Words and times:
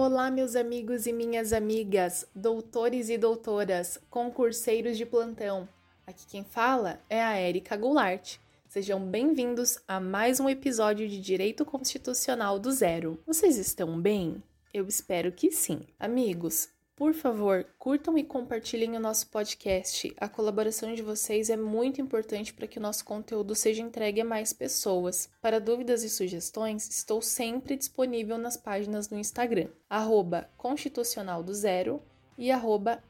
Olá, 0.00 0.30
meus 0.30 0.54
amigos 0.54 1.08
e 1.08 1.12
minhas 1.12 1.52
amigas, 1.52 2.24
doutores 2.32 3.08
e 3.08 3.18
doutoras, 3.18 3.98
concurseiros 4.08 4.96
de 4.96 5.04
plantão. 5.04 5.68
Aqui 6.06 6.24
quem 6.24 6.44
fala 6.44 7.00
é 7.10 7.20
a 7.20 7.34
Érica 7.34 7.76
Goulart. 7.76 8.36
Sejam 8.68 9.04
bem-vindos 9.04 9.76
a 9.88 9.98
mais 9.98 10.38
um 10.38 10.48
episódio 10.48 11.08
de 11.08 11.20
Direito 11.20 11.64
Constitucional 11.64 12.60
do 12.60 12.70
Zero. 12.70 13.18
Vocês 13.26 13.56
estão 13.56 14.00
bem? 14.00 14.40
Eu 14.72 14.86
espero 14.86 15.32
que 15.32 15.50
sim. 15.50 15.80
Amigos, 15.98 16.68
por 16.98 17.14
favor, 17.14 17.64
curtam 17.78 18.18
e 18.18 18.24
compartilhem 18.24 18.96
o 18.96 19.00
nosso 19.00 19.28
podcast. 19.28 20.12
A 20.18 20.28
colaboração 20.28 20.92
de 20.92 21.00
vocês 21.00 21.48
é 21.48 21.56
muito 21.56 22.00
importante 22.00 22.52
para 22.52 22.66
que 22.66 22.76
o 22.76 22.82
nosso 22.82 23.04
conteúdo 23.04 23.54
seja 23.54 23.80
entregue 23.80 24.20
a 24.20 24.24
mais 24.24 24.52
pessoas. 24.52 25.30
Para 25.40 25.60
dúvidas 25.60 26.02
e 26.02 26.10
sugestões, 26.10 26.88
estou 26.88 27.22
sempre 27.22 27.76
disponível 27.76 28.36
nas 28.36 28.56
páginas 28.56 29.06
do 29.06 29.16
Instagram, 29.16 29.68
arroba 29.88 30.50
Constitucional 30.56 31.40
do 31.40 31.54
Zero 31.54 32.02
e 32.36 32.50
arroba 32.50 33.00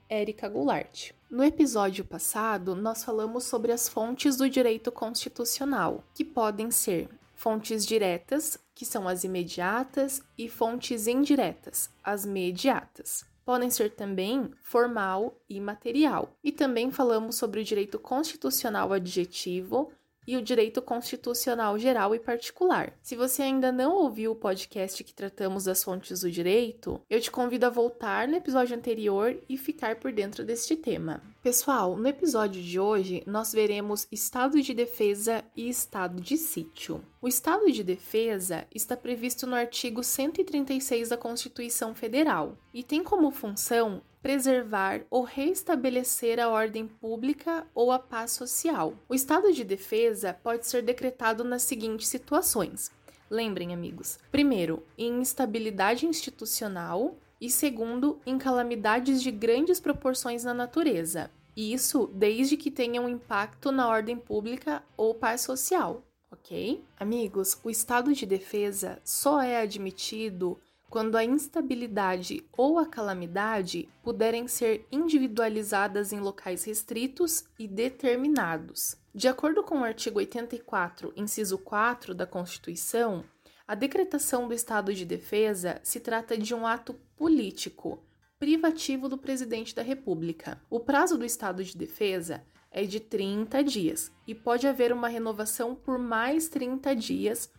Goulart. 0.53 1.13
No 1.31 1.43
episódio 1.43 2.05
passado, 2.05 2.77
nós 2.77 3.03
falamos 3.03 3.45
sobre 3.45 3.73
as 3.73 3.89
fontes 3.89 4.37
do 4.37 4.51
direito 4.51 4.93
constitucional, 4.93 6.05
que 6.13 6.27
podem 6.27 6.71
ser 6.71 7.09
fontes 7.35 7.87
diretas, 7.87 8.59
que 8.75 8.85
são 8.85 9.09
as 9.09 9.25
imediatas, 9.25 10.21
e 10.37 10.47
fontes 10.47 11.07
indiretas, 11.07 11.89
as 12.05 12.27
mediatas 12.27 13.28
podem 13.49 13.71
ser 13.71 13.93
também 13.93 14.51
formal 14.61 15.41
e 15.49 15.59
material. 15.59 16.37
E 16.45 16.53
também 16.53 16.91
falamos 16.91 17.37
sobre 17.37 17.63
o 17.63 17.65
direito 17.65 17.99
constitucional 17.99 18.93
adjetivo 18.93 19.91
e 20.27 20.37
o 20.37 20.43
direito 20.43 20.83
constitucional 20.83 21.79
geral 21.79 22.15
e 22.15 22.19
particular. 22.19 22.93
Se 23.03 23.17
você 23.17 23.41
ainda 23.41 23.73
não 23.73 23.97
ouviu 23.97 24.33
o 24.33 24.37
podcast 24.37 25.03
que 25.03 25.15
tratamos 25.15 25.65
das 25.65 25.83
fontes 25.83 26.21
do 26.21 26.31
direito, 26.31 27.01
eu 27.09 27.19
te 27.23 27.31
convido 27.31 27.65
a 27.65 27.71
voltar 27.71 28.29
no 28.29 28.37
episódio 28.37 28.77
anterior 28.77 29.35
e 29.49 29.57
ficar 29.57 29.97
por 29.97 30.13
dentro 30.13 30.45
deste 30.45 30.77
tema. 30.77 31.23
Pessoal, 31.49 31.97
no 31.97 32.07
episódio 32.07 32.63
de 32.63 32.79
hoje 32.79 33.23
nós 33.27 33.55
veremos 33.55 34.07
estado 34.13 34.61
de 34.61 34.75
defesa 34.75 35.43
e 35.57 35.67
estado 35.67 36.21
de 36.21 36.37
sítio. 36.37 37.03
O 37.23 37.27
estado 37.27 37.73
de 37.73 37.83
defesa 37.83 38.67
está 38.75 38.95
previsto 38.95 39.47
no 39.47 39.57
artigo 39.57 40.05
136 40.05 41.09
da 41.09 41.17
Constituição 41.17 41.95
Federal 41.95 42.55
e 42.75 42.83
tem 42.83 43.03
como 43.03 43.31
função 43.31 44.03
preservar 44.21 45.07
ou 45.09 45.23
restabelecer 45.23 46.39
a 46.39 46.51
ordem 46.51 46.87
pública 46.87 47.67
ou 47.75 47.91
a 47.91 47.99
paz 47.99 48.33
social. 48.33 48.93
O 49.09 49.15
estado 49.15 49.51
de 49.51 49.65
defesa 49.65 50.35
pode 50.35 50.67
ser 50.67 50.83
decretado 50.83 51.45
nas 51.45 51.63
seguintes 51.63 52.09
situações. 52.09 52.91
Lembrem, 53.31 53.73
amigos: 53.73 54.19
primeiro, 54.31 54.83
em 54.99 55.19
instabilidade 55.19 56.05
institucional, 56.05 57.17
e 57.41 57.49
segundo, 57.49 58.21
em 58.27 58.37
calamidades 58.37 59.23
de 59.23 59.31
grandes 59.31 59.79
proporções 59.81 60.45
na 60.45 60.53
natureza. 60.53 61.31
Isso 61.61 62.07
desde 62.15 62.57
que 62.57 62.71
tenha 62.71 63.03
um 63.03 63.09
impacto 63.09 63.73
na 63.73 63.89
ordem 63.89 64.17
pública 64.17 64.81
ou 64.97 65.13
paz 65.13 65.41
social, 65.41 66.05
ok? 66.31 66.85
Amigos, 66.97 67.59
o 67.65 67.69
estado 67.69 68.15
de 68.15 68.25
defesa 68.25 69.01
só 69.03 69.43
é 69.43 69.61
admitido 69.61 70.57
quando 70.89 71.17
a 71.17 71.25
instabilidade 71.25 72.47
ou 72.57 72.79
a 72.79 72.87
calamidade 72.87 73.89
puderem 74.05 74.47
ser 74.47 74.87
individualizadas 74.93 76.13
em 76.13 76.21
locais 76.21 76.63
restritos 76.63 77.45
e 77.59 77.67
determinados. 77.67 78.95
De 79.13 79.27
acordo 79.27 79.65
com 79.65 79.81
o 79.81 79.85
artigo 79.85 80.21
84, 80.21 81.13
inciso 81.17 81.59
4 81.59 82.15
da 82.15 82.25
Constituição, 82.25 83.25
a 83.67 83.75
decretação 83.75 84.47
do 84.47 84.55
estado 84.55 84.95
de 84.95 85.05
defesa 85.05 85.81
se 85.83 85.99
trata 85.99 86.39
de 86.39 86.55
um 86.55 86.65
ato 86.65 86.95
político 87.17 88.01
privativo 88.39 89.09
do 89.09 89.19
presidente 89.19 89.75
da 89.75 89.83
República. 89.83 90.61
O 90.71 90.79
prazo 90.79 91.19
do 91.19 91.25
estado 91.25 91.65
de 91.65 91.77
defesa 91.77 92.43
é 92.71 92.85
de 92.85 93.01
30 93.01 93.65
dias 93.65 94.13
e 94.27 94.35
pode 94.35 94.67
haver 94.67 94.93
uma 94.93 95.09
renovação 95.09 95.75
por 95.75 95.99
mais 95.99 96.49
30 96.49 96.95
dias 96.95 97.51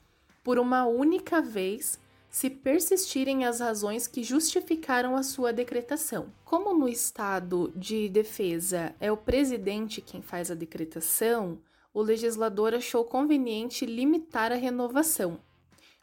por 0.44 0.57
uma 0.57 0.85
única 0.85 1.41
vez 1.41 2.00
se 2.29 2.50
persistirem 2.50 3.44
as 3.44 3.59
razões 3.59 4.07
que 4.07 4.23
justificaram 4.23 5.16
a 5.16 5.23
sua 5.23 5.51
decretação. 5.51 6.31
Como 6.45 6.73
no 6.73 6.88
estado 6.88 7.73
de 7.75 8.07
defesa 8.07 8.95
é 9.00 9.12
o 9.12 9.18
presidente 9.18 10.00
quem 10.01 10.22
faz 10.22 10.51
a 10.51 10.56
decretação, 10.56 11.59
o 11.94 12.01
legislador 12.01 12.73
achou 12.73 13.03
conveniente 13.03 13.85
limitar 13.85 14.51
a 14.51 14.56
renovação. 14.56 15.39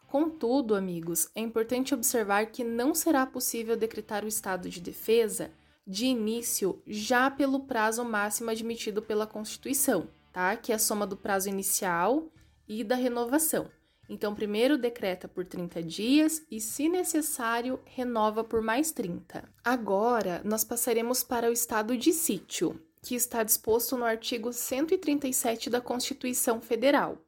Contudo, 0.07 0.75
amigos, 0.75 1.29
é 1.35 1.41
importante 1.41 1.93
observar 1.93 2.47
que 2.47 2.63
não 2.63 2.95
será 2.95 3.27
possível 3.27 3.77
decretar 3.77 4.25
o 4.25 4.29
estado 4.29 4.69
de 4.69 4.81
defesa 4.81 5.51
de 5.87 6.07
início 6.07 6.81
já 6.87 7.31
pelo 7.31 7.61
prazo 7.61 8.05
máximo 8.05 8.51
admitido 8.51 9.03
pela 9.03 9.27
Constituição, 9.27 10.09
tá? 10.33 10.57
Que 10.57 10.73
é 10.73 10.75
a 10.77 10.79
soma 10.79 11.07
do 11.07 11.17
prazo 11.17 11.49
inicial 11.49 12.29
e 12.69 12.83
da 12.83 12.97
renovação. 12.97 13.69
Então, 14.09 14.35
primeiro 14.35 14.79
decreta 14.79 15.27
por 15.27 15.45
30 15.45 15.83
dias 15.83 16.43
e, 16.51 16.61
se 16.61 16.89
necessário, 16.89 17.81
renova 17.85 18.45
por 18.45 18.63
mais 18.63 18.93
30. 18.93 19.49
Agora, 19.65 20.41
nós 20.45 20.63
passaremos 20.63 21.25
para 21.25 21.51
o 21.51 21.53
estado 21.53 21.97
de 21.97 22.13
sítio, 22.13 22.81
que 23.03 23.17
está 23.17 23.43
disposto 23.43 23.97
no 23.97 24.05
artigo 24.05 24.53
137 24.53 25.69
da 25.69 25.81
Constituição 25.81 26.61
Federal. 26.61 27.19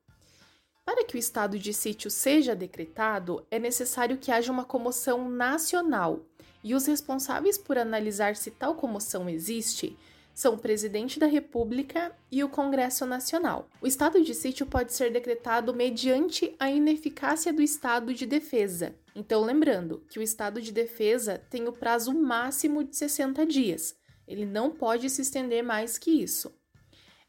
Para 0.88 1.04
que 1.04 1.16
o 1.16 1.18
estado 1.18 1.58
de 1.58 1.74
sítio 1.74 2.10
seja 2.10 2.56
decretado, 2.56 3.44
é 3.50 3.58
necessário 3.58 4.16
que 4.16 4.32
haja 4.32 4.50
uma 4.50 4.64
comoção 4.64 5.28
nacional, 5.28 6.24
e 6.64 6.74
os 6.74 6.86
responsáveis 6.86 7.58
por 7.58 7.76
analisar 7.76 8.34
se 8.36 8.50
tal 8.50 8.74
comoção 8.74 9.28
existe 9.28 9.98
são 10.32 10.54
o 10.54 10.58
presidente 10.58 11.20
da 11.20 11.26
República 11.26 12.16
e 12.32 12.42
o 12.42 12.48
Congresso 12.48 13.04
Nacional. 13.04 13.68
O 13.82 13.86
estado 13.86 14.24
de 14.24 14.34
sítio 14.34 14.64
pode 14.64 14.94
ser 14.94 15.12
decretado 15.12 15.74
mediante 15.74 16.56
a 16.58 16.70
ineficácia 16.70 17.52
do 17.52 17.60
estado 17.60 18.14
de 18.14 18.24
defesa. 18.24 18.94
Então, 19.14 19.44
lembrando 19.44 20.02
que 20.08 20.18
o 20.18 20.22
estado 20.22 20.58
de 20.58 20.72
defesa 20.72 21.38
tem 21.50 21.68
o 21.68 21.72
prazo 21.72 22.14
máximo 22.14 22.82
de 22.82 22.96
60 22.96 23.44
dias. 23.44 23.94
Ele 24.26 24.46
não 24.46 24.70
pode 24.70 25.10
se 25.10 25.20
estender 25.20 25.62
mais 25.62 25.98
que 25.98 26.22
isso. 26.22 26.50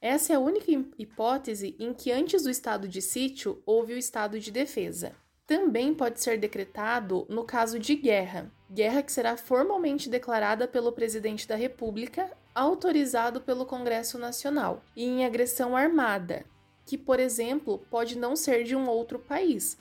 Essa 0.01 0.31
é 0.31 0.35
a 0.37 0.39
única 0.39 0.71
hipótese 0.97 1.75
em 1.77 1.93
que 1.93 2.09
antes 2.09 2.43
do 2.43 2.49
estado 2.49 2.87
de 2.87 3.01
sítio 3.01 3.61
houve 3.65 3.93
o 3.93 3.97
estado 3.97 4.39
de 4.39 4.49
defesa. 4.49 5.11
Também 5.45 5.93
pode 5.93 6.21
ser 6.21 6.37
decretado 6.37 7.25
no 7.27 7.43
caso 7.43 7.77
de 7.77 7.95
guerra, 7.95 8.49
guerra 8.71 9.01
que 9.01 9.11
será 9.11 9.35
formalmente 9.35 10.09
declarada 10.09 10.67
pelo 10.67 10.93
presidente 10.93 11.45
da 11.47 11.55
República 11.55 12.31
autorizado 12.55 13.41
pelo 13.41 13.65
Congresso 13.65 14.17
Nacional, 14.17 14.83
e 14.95 15.05
em 15.05 15.25
agressão 15.25 15.75
armada, 15.75 16.45
que, 16.85 16.97
por 16.97 17.19
exemplo, 17.19 17.79
pode 17.89 18.17
não 18.17 18.35
ser 18.35 18.63
de 18.63 18.75
um 18.75 18.87
outro 18.87 19.19
país, 19.19 19.77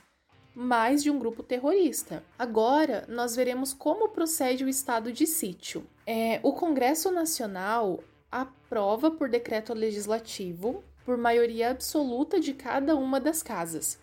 mas 0.53 1.01
de 1.01 1.09
um 1.09 1.19
grupo 1.19 1.43
terrorista. 1.43 2.23
Agora, 2.37 3.05
nós 3.07 3.35
veremos 3.35 3.73
como 3.73 4.09
procede 4.09 4.63
o 4.63 4.69
estado 4.69 5.11
de 5.11 5.25
sítio. 5.25 5.85
É, 6.05 6.39
o 6.43 6.53
Congresso 6.53 7.11
Nacional 7.11 7.99
aprova 8.31 9.11
por 9.11 9.29
decreto 9.29 9.73
legislativo, 9.73 10.83
por 11.05 11.17
maioria 11.17 11.71
absoluta 11.71 12.39
de 12.39 12.53
cada 12.53 12.95
uma 12.95 13.19
das 13.19 13.41
casas. 13.41 13.99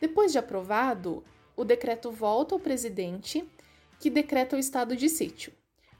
Depois 0.00 0.32
de 0.32 0.38
aprovado, 0.38 1.24
o 1.56 1.64
decreto 1.64 2.10
volta 2.10 2.54
ao 2.54 2.60
presidente, 2.60 3.44
que 3.98 4.10
decreta 4.10 4.56
o 4.56 4.58
estado 4.58 4.94
de 4.96 5.08
sítio 5.08 5.52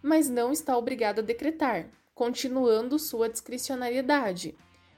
mas 0.07 0.29
não 0.29 0.53
está 0.53 0.79
obrigado 0.79 1.19
a 1.19 1.23
decretar, 1.23 1.89
continuando 2.15 2.97
sua 2.97 3.29
discricionariedade. 3.29 4.55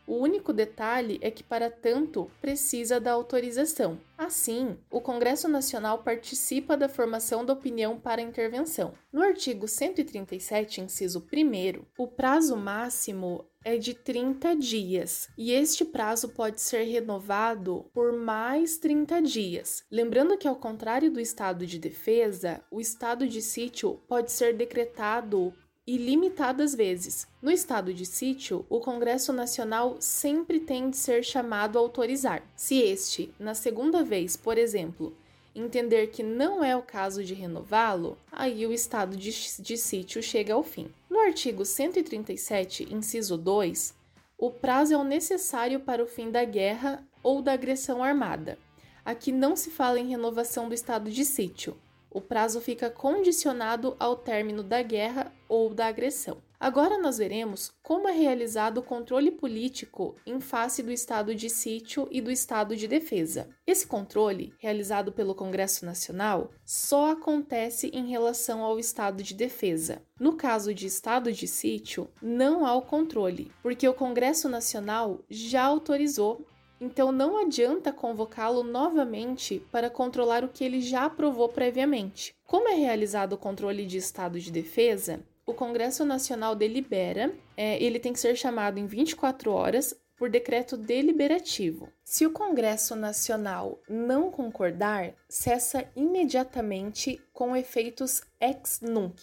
O 0.09 0.17
único 0.17 0.55
detalhe 0.55 1.19
é 1.21 1.31
que, 1.31 1.43
para 1.43 1.71
tanto, 1.71 2.31
precisa 2.41 2.99
da 2.99 3.13
autorização. 3.13 4.01
Assim, 4.17 4.79
o 4.91 5.03
Congresso 5.03 5.47
Nacional 5.49 5.99
participa 5.99 6.79
da 6.79 6.89
formação 6.89 7.45
da 7.45 7.53
opinião 7.53 8.01
para 8.01 8.23
intervenção. 8.23 8.95
No 9.13 9.21
artigo 9.21 9.69
137, 9.69 10.81
inciso 10.81 11.23
1, 11.31 11.85
o 11.99 12.09
prazo 12.09 12.57
máximo 12.57 13.45
é 13.63 13.77
de 13.77 13.93
30 13.93 14.57
dias 14.57 15.29
e 15.37 15.53
este 15.53 15.85
prazo 15.85 16.31
pode 16.31 16.63
ser 16.63 16.85
renovado 16.85 17.85
por 17.93 18.15
mais 18.15 18.79
30 18.79 19.21
dias. 19.21 19.85
Lembrando 19.91 20.39
que, 20.39 20.49
ao 20.49 20.57
contrário 20.57 21.11
do 21.11 21.21
estado 21.21 21.67
de 21.67 21.79
defesa, 21.79 22.63
o 22.71 22.81
estado 22.81 23.29
de 23.29 23.43
sítio 23.43 24.01
pode 24.09 24.33
ser 24.33 24.57
decretado 24.57 25.53
ilimitadas 25.89 26.75
vezes. 26.75 27.27
No 27.41 27.51
estado 27.51 27.95
de 27.95 28.05
sítio, 28.05 28.67
o 28.69 28.79
Congresso 28.79 29.33
Nacional 29.33 29.97
sempre 30.01 30.61
tem 30.61 30.91
de 30.91 30.99
ser 30.99 31.25
chamado 31.25 31.79
a 31.79 31.81
autorizar. 31.81 32.43
Se 32.55 32.77
este, 32.77 33.33
na 33.41 33.55
segunda 33.55 34.03
vez, 34.05 34.37
por 34.37 34.59
exemplo, 34.59 35.17
entender 35.55 36.09
que 36.09 36.23
não 36.23 36.63
é 36.63 36.77
o 36.77 36.83
caso 36.83 37.25
de 37.25 37.33
renová-lo, 37.33 38.19
aí 38.31 38.67
o 38.67 38.73
estado 38.73 39.17
de, 39.17 39.31
de 39.31 39.77
sítio 39.79 40.23
chega 40.23 40.53
ao 40.53 40.63
fim. 40.63 40.91
No 41.09 41.21
artigo 41.21 41.65
137, 41.65 42.93
inciso 42.93 43.39
2, 43.39 43.95
o 44.37 44.51
prazo 44.51 44.93
é 44.93 44.97
o 44.99 45.03
necessário 45.03 45.81
para 45.81 46.05
o 46.05 46.07
fim 46.07 46.31
da 46.31 46.45
guerra 46.45 47.03
ou 47.23 47.41
da 47.41 47.55
agressão 47.55 48.05
armada. 48.05 48.59
Aqui 49.03 49.33
não 49.33 49.57
se 49.57 49.71
fala 49.71 49.99
em 49.99 50.11
renovação 50.11 50.69
do 50.69 50.75
estado 50.75 51.11
de 51.11 51.25
sítio. 51.25 51.79
o 52.11 52.21
prazo 52.21 52.61
fica 52.61 52.91
condicionado 52.91 53.95
ao 53.99 54.17
término 54.17 54.63
da 54.63 54.83
guerra 54.83 55.33
ou 55.49 55.73
da 55.73 55.87
agressão. 55.87 56.43
Agora 56.61 56.99
nós 56.99 57.19
veremos 57.19 57.73
como 57.83 58.09
é 58.09 58.13
realizado 58.13 58.79
o 58.79 58.83
controle 58.83 59.31
político 59.31 60.17
em 60.27 60.41
face 60.41 60.83
do 60.83 60.91
estado 60.91 61.33
de 61.33 61.49
sítio 61.49 62.09
e 62.11 62.21
do 62.21 62.33
estado 62.33 62.75
de 62.75 62.89
defesa. 62.89 63.49
Esse 63.65 63.87
controle, 63.87 64.53
realizado 64.59 65.13
pelo 65.13 65.37
Congresso 65.37 65.87
Nacional, 65.87 66.51
só 66.65 67.13
acontece 67.13 67.91
em 67.95 68.09
relação 68.09 68.65
ao 68.65 68.77
estado 68.77 69.23
de 69.23 69.35
defesa. 69.35 70.03
No 70.19 70.33
caso 70.33 70.75
de 70.75 70.87
estado 70.87 71.33
de 71.33 71.47
sítio, 71.47 72.11
não 72.21 72.67
há 72.67 72.75
o 72.75 72.83
controle, 72.83 73.53
porque 73.63 73.89
o 73.89 73.95
Congresso 73.95 74.49
Nacional 74.49 75.21
já 75.31 75.63
autorizou 75.63 76.45
então 76.81 77.11
não 77.11 77.39
adianta 77.39 77.93
convocá-lo 77.93 78.63
novamente 78.63 79.61
para 79.73 79.91
controlar 79.91 80.45
o 80.45 80.49
que 80.49 80.63
ele 80.63 80.81
já 80.81 81.07
aprovou 81.07 81.49
previamente. 81.49 82.35
Como 82.47 82.69
é 82.69 82.75
realizado 82.75 83.33
o 83.33 83.39
controle 83.39 83.85
de 83.85 83.97
estado 83.97 84.39
de 84.39 84.51
defesa, 84.53 85.21
o 85.49 85.55
Congresso 85.55 86.05
Nacional 86.05 86.55
delibera, 86.55 87.35
é, 87.57 87.83
ele 87.83 87.99
tem 87.99 88.13
que 88.13 88.21
ser 88.21 88.37
chamado 88.37 88.79
em 88.79 88.85
24 88.85 89.51
horas 89.51 89.99
por 90.15 90.29
decreto 90.29 90.77
deliberativo. 90.77 91.89
Se 92.05 92.27
o 92.27 92.33
Congresso 92.33 92.95
Nacional 92.95 93.81
não 93.89 94.31
concordar, 94.31 95.15
cessa 95.27 95.91
imediatamente 95.97 97.19
com 97.33 97.57
efeitos 97.57 98.21
ex 98.39 98.81
nunc, 98.83 99.19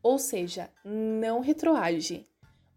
ou 0.00 0.16
seja, 0.16 0.70
não 0.84 1.40
retroage. 1.40 2.24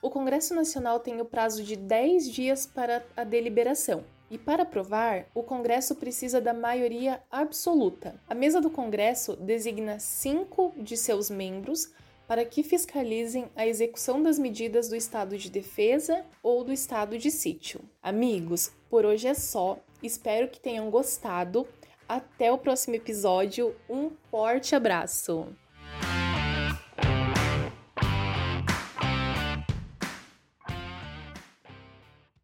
O 0.02 0.10
Congresso 0.10 0.56
Nacional 0.56 1.00
tem 1.00 1.22
o 1.22 1.26
prazo 1.26 1.64
de 1.64 1.76
10 1.76 2.32
dias 2.32 2.66
para 2.66 3.06
a 3.16 3.24
deliberação. 3.24 4.06
E 4.32 4.40
para 4.40 4.64
aprovar, 4.64 5.28
o 5.36 5.44
Congresso 5.44 5.94
precisa 5.94 6.42
da 6.42 6.54
maioria 6.54 7.22
absoluta. 7.30 8.20
A 8.28 8.34
mesa 8.34 8.60
do 8.60 8.72
Congresso 8.72 9.36
designa 9.36 10.00
cinco 10.00 10.74
de 10.76 10.98
seus 10.98 11.30
membros 11.30 11.92
para 12.28 12.44
que 12.46 12.62
fiscalizem 12.62 13.50
a 13.56 13.66
execução 13.66 14.22
das 14.22 14.38
medidas 14.38 14.90
do 14.90 14.96
estado 14.96 15.38
de 15.38 15.50
defesa 15.50 16.26
ou 16.44 16.64
do 16.64 16.74
estado 16.74 17.18
de 17.18 17.32
sítio. 17.32 17.80
Amigos, 18.04 18.72
por 18.90 19.06
hoje 19.06 19.28
é 19.28 19.34
só. 19.34 19.80
Espero 20.04 20.50
que 20.50 20.60
tenham 20.60 20.90
gostado. 20.90 21.66
Até 22.08 22.52
o 22.52 22.58
próximo 22.58 22.96
episódio. 22.96 23.76
Um 23.90 24.12
forte 24.30 24.76
abraço! 24.76 25.48